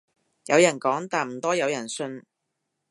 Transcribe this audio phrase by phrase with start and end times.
[0.47, 2.23] 有人講但唔多人信